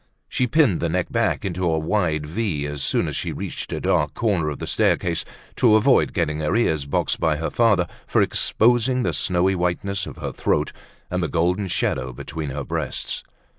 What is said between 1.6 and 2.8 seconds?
a wide V